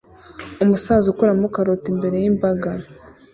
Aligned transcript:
Umusaza 0.63 1.05
ukuramo 1.09 1.47
karoti 1.55 1.87
imbere 1.93 2.15
yimbaga 2.23 2.69